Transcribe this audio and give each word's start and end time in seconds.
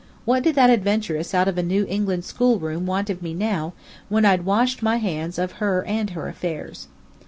What 0.25 0.41
did 0.41 0.55
that 0.55 0.71
adventuress 0.71 1.31
out 1.35 1.47
of 1.47 1.59
a 1.59 1.61
New 1.61 1.85
England 1.87 2.25
schoolroom 2.25 2.87
want 2.87 3.11
of 3.11 3.21
me 3.21 3.35
now, 3.35 3.73
when 4.09 4.25
I'd 4.25 4.45
washed 4.45 4.81
my 4.81 4.97
hands 4.97 5.37
of 5.37 5.51
her 5.61 5.83
and 5.85 6.09
her 6.09 6.27
affairs? 6.27 6.87